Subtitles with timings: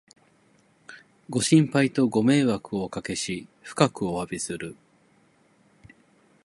[1.29, 4.75] ご心配とご迷惑をおかけし、深くおわびする